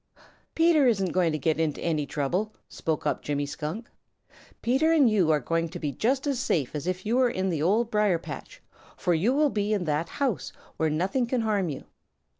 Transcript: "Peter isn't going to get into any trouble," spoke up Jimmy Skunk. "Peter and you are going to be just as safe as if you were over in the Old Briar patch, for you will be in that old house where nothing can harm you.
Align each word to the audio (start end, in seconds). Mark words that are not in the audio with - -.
"Peter 0.55 0.87
isn't 0.87 1.11
going 1.11 1.31
to 1.31 1.37
get 1.37 1.59
into 1.59 1.79
any 1.79 2.07
trouble," 2.07 2.55
spoke 2.67 3.05
up 3.05 3.21
Jimmy 3.21 3.45
Skunk. 3.45 3.87
"Peter 4.63 4.91
and 4.91 5.07
you 5.07 5.29
are 5.29 5.39
going 5.39 5.69
to 5.69 5.77
be 5.77 5.91
just 5.91 6.25
as 6.25 6.39
safe 6.39 6.73
as 6.73 6.87
if 6.87 7.05
you 7.05 7.17
were 7.17 7.25
over 7.25 7.29
in 7.29 7.49
the 7.49 7.61
Old 7.61 7.91
Briar 7.91 8.17
patch, 8.17 8.63
for 8.97 9.13
you 9.13 9.31
will 9.31 9.51
be 9.51 9.73
in 9.73 9.83
that 9.83 10.07
old 10.07 10.09
house 10.13 10.51
where 10.77 10.89
nothing 10.89 11.27
can 11.27 11.41
harm 11.41 11.69
you. 11.69 11.83